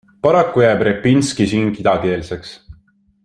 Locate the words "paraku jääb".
0.25-0.81